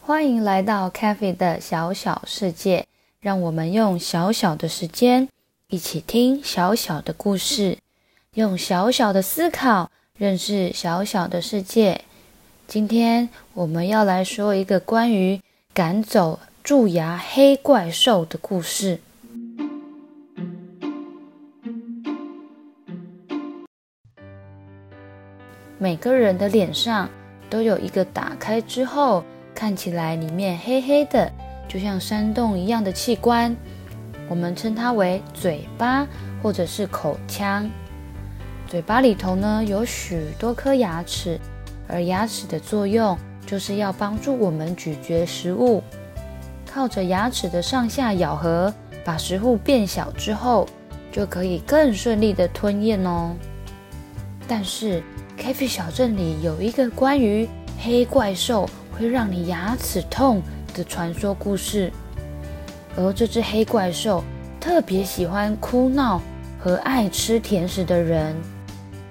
[0.00, 2.88] 欢迎来到 Cafe 的小小世界，
[3.20, 5.28] 让我们用小小的时间
[5.68, 7.78] 一起听小小的故事，
[8.34, 12.00] 用小小的思考认识小小的世界。
[12.66, 15.40] 今天我们要来说一个关于
[15.72, 18.98] 赶走蛀牙黑怪兽的故事。
[25.78, 27.08] 每个人的脸上
[27.48, 29.22] 都有一个打开之后。
[29.54, 31.32] 看起来里面黑黑的，
[31.68, 33.56] 就像山洞一样的器官，
[34.28, 36.04] 我们称它为嘴巴
[36.42, 37.70] 或者是口腔。
[38.66, 41.38] 嘴巴里头呢有许多颗牙齿，
[41.86, 45.80] 而牙齿的作用就是要帮助我们咀嚼食物。
[46.76, 48.70] 靠着牙齿的上下咬合，
[49.02, 50.68] 把食物变小之后，
[51.10, 53.34] 就可以更顺利的吞咽哦。
[54.46, 55.02] 但是
[55.38, 58.68] c a f e 小镇里有一个关于黑怪兽。
[58.98, 60.42] 会让你牙齿痛
[60.72, 61.92] 的传说故事，
[62.96, 64.24] 而这只黑怪兽
[64.58, 66.22] 特别喜欢哭闹
[66.58, 68.34] 和爱吃甜食的人，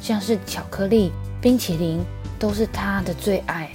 [0.00, 2.02] 像是巧克力、冰淇淋
[2.38, 3.68] 都是它的最爱。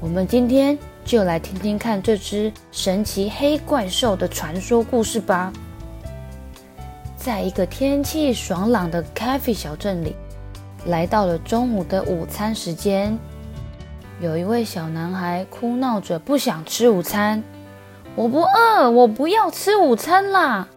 [0.00, 5.52] 我们今天就来听听看这只神奇黑怪兽的传说故事吧。
[7.16, 10.16] 在一个天气爽朗的 Cafe 小镇里，
[10.86, 13.18] 来到了中午的午餐时间。
[14.20, 17.42] 有一位小男孩哭闹着不想吃午餐，
[18.14, 20.68] 我不饿，我不要吃午餐啦。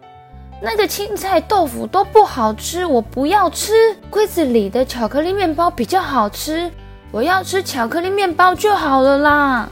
[0.60, 3.96] 那个青菜豆腐都不好吃，我不要吃。
[4.10, 6.72] 柜子里的巧克力面包比较好吃，
[7.12, 9.70] 我要吃巧克力面包就好了啦。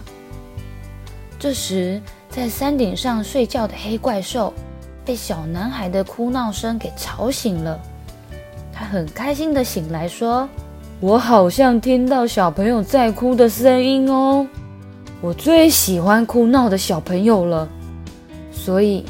[1.46, 4.52] 这时，在山顶上睡觉的黑怪兽
[5.06, 7.80] 被小男孩的哭闹声给吵醒了，
[8.74, 10.50] 他很开心的醒来说。
[11.00, 14.48] 我好像听到小朋友在哭的声音哦，
[15.22, 17.70] 我最喜欢哭闹的小朋友了，
[18.52, 19.05] 所以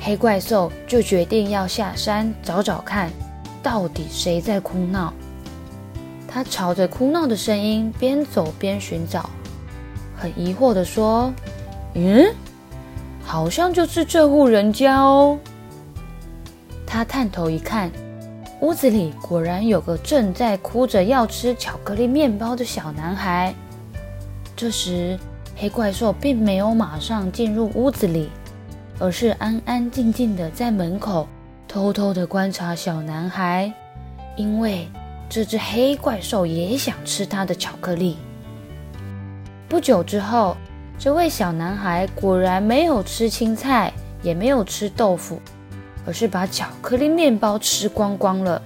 [0.00, 3.10] 黑怪兽就决定要下山找找看，
[3.62, 5.12] 到底谁在哭闹。
[6.26, 9.28] 他朝着哭闹的声音边走边寻找，
[10.16, 11.30] 很疑惑的说
[11.94, 12.34] ：“嗯，
[13.22, 15.38] 好像就是这户人家哦。”
[16.86, 17.90] 他探头一看。
[18.60, 23.54] 屋子里果然有个正在哭着要吃巧克力面包的小男孩。
[24.56, 25.18] 这时，
[25.54, 28.30] 黑怪兽并没有马上进入屋子里，
[28.98, 31.28] 而是安安静静的在门口
[31.68, 33.70] 偷偷的观察小男孩，
[34.34, 34.88] 因为
[35.28, 38.16] 这只黑怪兽也想吃他的巧克力。
[39.68, 40.56] 不久之后，
[40.98, 45.40] 这位小男孩果然没有吃青菜，也没有吃豆腐。
[46.06, 48.60] 而是把巧克力面包吃光光了，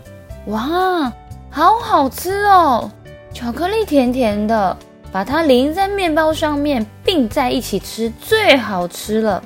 [0.47, 1.12] 哇，
[1.49, 2.91] 好好吃哦！
[3.33, 4.77] 巧克力甜甜的，
[5.12, 9.41] 把它淋在面包上面并在一起吃最好吃了。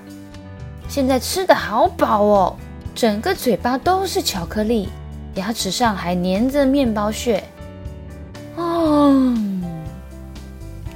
[0.89, 2.57] 现在吃的好饱哦，
[2.95, 4.89] 整个嘴巴都是巧克力，
[5.35, 7.45] 牙齿上还粘着面包屑。
[8.57, 9.37] 哦，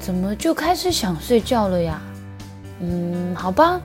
[0.07, 2.01] 怎么就开始想睡觉了呀？
[2.79, 3.81] 嗯，好吧，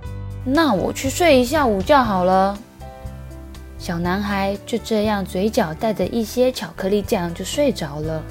[0.45, 2.55] 那我去睡一下午觉好了。
[3.79, 8.21] 小男孩就这样嘴角带着一些巧克力酱就睡着了。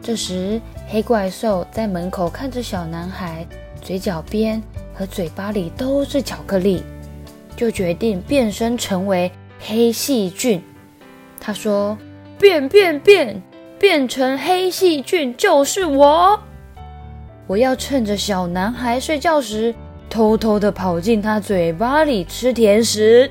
[0.00, 3.44] 这时，黑怪兽在门口看着小男孩
[3.82, 4.62] 嘴角边
[4.94, 6.84] 和嘴巴里都是巧克力，
[7.56, 10.62] 就决定变身成为黑细菌。
[11.40, 11.98] 他说
[12.38, 13.42] ：“变变变，
[13.80, 16.38] 变成黑细菌就是我！
[17.46, 19.74] 我要趁着小男孩睡觉时，
[20.08, 23.30] 偷偷的跑进他嘴巴里吃甜食。”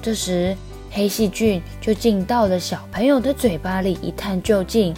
[0.00, 0.56] 这时，
[0.90, 4.94] 黑细菌就进到了小朋友的嘴巴里，一探究竟。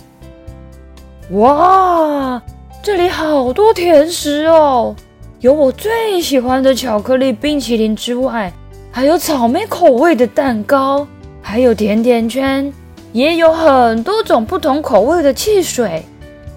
[1.31, 2.41] 哇，
[2.83, 4.95] 这里好多甜食哦！
[5.41, 8.53] 有我最喜欢的巧克力冰淇淋之外，
[8.91, 11.07] 还有草莓口味的蛋糕，
[11.43, 12.73] 还有甜甜圈，
[13.13, 16.05] 也有很多种不同口味的汽水，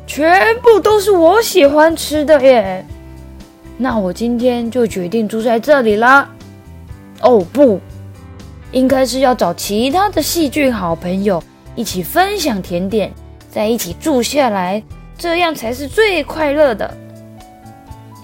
[0.08, 2.84] 全部都是我喜欢吃的耶！
[3.78, 6.28] 那我今天就决定住在这里啦。
[7.22, 7.80] 哦不！
[8.72, 11.44] 应该是要找其他的细菌好朋友
[11.76, 13.12] 一起分享甜点，
[13.52, 14.82] 在一起住下来，
[15.18, 16.92] 这样才是最快乐的。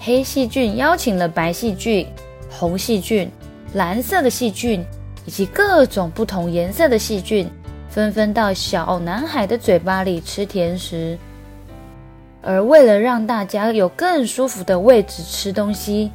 [0.00, 2.06] 黑细菌邀请了白细菌、
[2.50, 3.30] 红细菌、
[3.74, 4.84] 蓝色的细菌
[5.26, 7.48] 以及各种不同颜色的细菌，
[7.88, 11.16] 纷纷到小男孩的嘴巴里吃甜食。
[12.44, 16.12] 而为了让大家有更舒服的位置吃东西，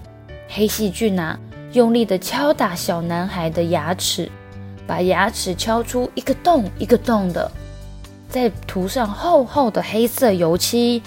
[0.48, 1.40] 黑细菌啊。
[1.74, 4.28] 用力的敲打小男孩的牙齿，
[4.88, 7.52] 把牙齿敲出一个洞一个洞的，
[8.28, 11.04] 再涂上厚厚的黑色油漆。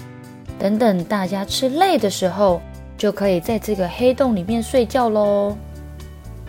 [0.57, 2.61] 等等，大家吃累的时候，
[2.97, 5.57] 就可以在这个黑洞里面睡觉喽。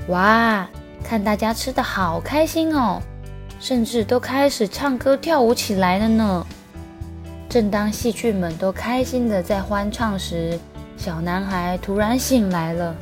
[0.06, 0.69] 哇，
[1.03, 3.03] 看大家吃的好开心哦，
[3.59, 6.47] 甚至都开始唱歌跳舞起来了呢。
[7.55, 10.59] 正当戏剧们都开心的在欢唱时，
[10.97, 12.93] 小男孩突然醒来了。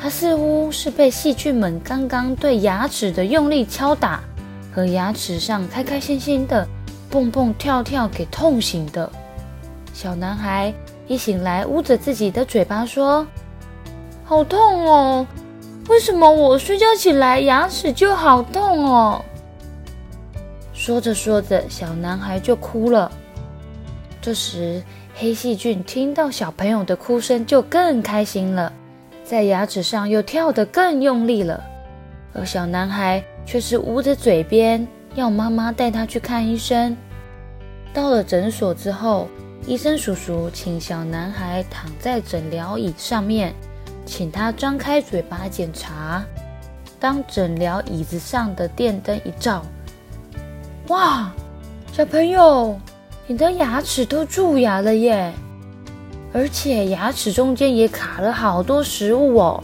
[0.00, 4.20] 他似乎是被细菌们刚刚对牙齿的用力敲打
[4.72, 6.64] 和牙齿上开开心心的
[7.10, 9.10] 蹦蹦跳跳给痛醒的。
[9.92, 10.72] 小男孩
[11.08, 13.26] 一醒来，捂着自己的嘴巴说
[14.24, 15.26] ：“好痛哦！
[15.88, 19.20] 为什么我睡觉起来牙齿就好痛哦？”
[20.72, 23.10] 说着说着，小男孩就哭了。
[24.20, 24.82] 这时，
[25.14, 28.72] 黑细菌听到小朋友的哭声，就更开心了，
[29.24, 31.62] 在牙齿上又跳得更用力了。
[32.32, 36.96] 而小男孩却是捂着嘴边，要妈妈带他去看医生。
[37.92, 39.28] 到了诊所之后。
[39.66, 43.54] 医生叔叔请小男孩躺在诊疗椅上面，
[44.06, 46.24] 请他张开嘴巴检查。
[46.98, 49.62] 当诊疗椅子上的电灯一照，
[50.88, 51.30] 哇，
[51.92, 52.80] 小朋友，
[53.30, 55.32] 你的牙齿都蛀牙了耶！
[56.32, 59.62] 而且牙齿中间也卡了好多食物哦。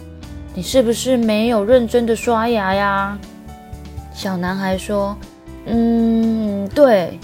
[0.54, 3.18] 你是不是没有认真的刷牙呀？
[4.14, 5.16] 小男孩说
[5.66, 7.18] ：“嗯，对，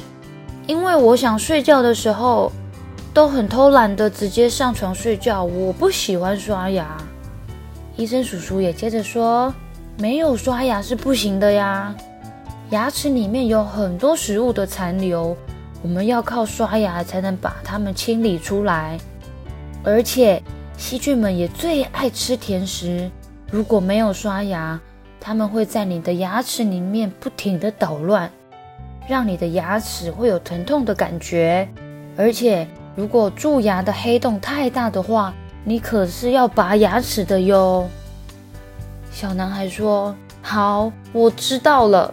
[0.67, 2.51] 因为我想睡觉的时候。”
[3.15, 5.45] 都很偷懒的，直接上床睡觉。
[5.45, 6.97] 我不喜欢刷牙。
[7.95, 9.55] 医生叔叔也接着说
[9.97, 11.95] ：“没有刷牙是不行的呀，
[12.71, 15.37] 牙齿里面有很多食物的残留，
[15.83, 18.99] 我们要靠刷牙才能把它们清理出来。
[19.85, 20.43] 而且
[20.77, 23.11] 细菌们也最爱吃甜食，
[23.51, 24.81] 如果没有刷牙，
[25.21, 28.31] 它们会在你的牙齿里面不停的捣乱，
[29.07, 31.69] 让你的牙齿会有疼痛的感觉，
[32.17, 35.33] 而且。”如果蛀牙的黑洞太大的话，
[35.65, 37.89] 你可是要拔牙齿的哟。
[39.11, 40.15] 小男孩说
[40.45, 42.13] ：“好，我知道了。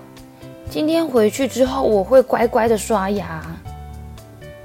[0.70, 3.42] 今天回去之后，我会乖乖的刷牙。”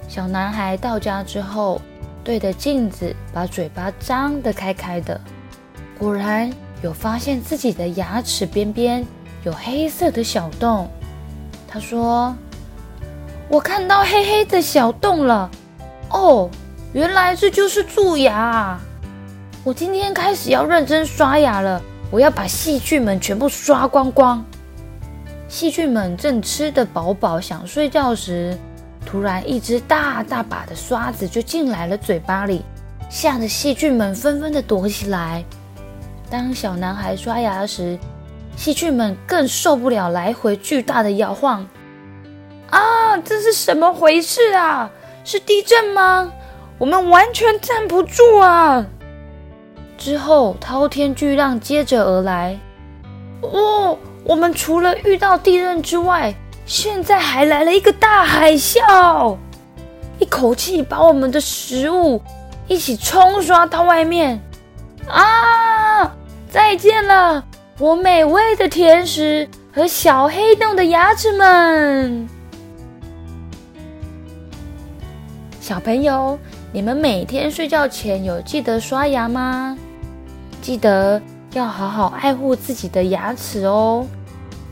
[0.06, 1.80] 小男孩到家之后，
[2.22, 5.18] 对着镜子把嘴巴张得开开的，
[5.98, 6.52] 果然
[6.82, 9.04] 有发现自己的牙齿边边
[9.44, 10.86] 有黑色的小洞。
[11.66, 12.36] 他说
[13.48, 15.50] ：“我看到黑黑的小洞了。”
[16.12, 16.50] 哦，
[16.92, 18.78] 原来这就是蛀牙！
[19.64, 21.80] 我今天开始要认真刷牙了，
[22.10, 24.44] 我要把细菌们全部刷光光。
[25.48, 28.56] 细菌们正吃得饱饱，想睡觉时，
[29.04, 32.62] 突然一只大大把的刷子就进来了嘴巴里，
[33.08, 35.44] 吓得细菌们纷纷的躲起来。
[36.30, 37.98] 当小男孩刷牙时，
[38.56, 41.66] 细菌们更受不了来回巨大的摇晃。
[42.70, 44.90] 啊，这是什么回事啊？
[45.24, 46.32] 是地震吗？
[46.78, 48.84] 我们完全站不住啊！
[49.96, 52.58] 之后滔天巨浪接着而来。
[53.40, 56.34] 哦，我们除了遇到地震之外，
[56.64, 59.36] 现在还来了一个大海啸，
[60.18, 62.22] 一口气把我们的食物
[62.66, 64.40] 一起冲刷到外面。
[65.06, 66.10] 啊！
[66.50, 67.44] 再见了，
[67.78, 72.26] 我美味的甜食和小黑洞的牙齿们。
[75.60, 76.38] 小朋友，
[76.72, 79.76] 你们每天睡觉前有记得刷牙吗？
[80.62, 81.20] 记得
[81.54, 84.04] 要好好爱护自己的牙齿哦，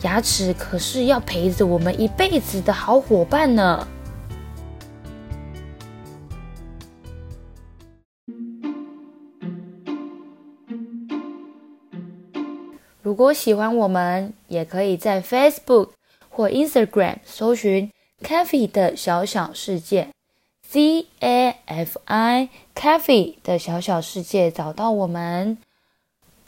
[0.02, 3.86] 牙齿可是要陪着我们一辈子的好伙伴呢。
[13.00, 15.90] 如果喜欢我们，也可以在 Facebook
[16.28, 20.08] 或 Instagram 搜寻 c a f e 的小小世界。
[20.68, 25.58] C A F I Cafe 的小小世界找到我们，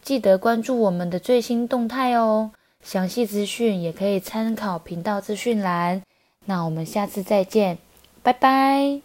[0.04, 2.52] 记得关注我们的最新动态哦。
[2.82, 6.02] 详细资讯也可以参考频道资讯栏。
[6.44, 7.78] 那我们下次再见，
[8.23, 9.00] 拜拜。